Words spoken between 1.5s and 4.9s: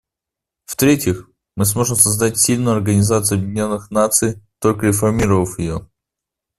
мы сможем создать сильную Организацию Объединенных Наций, только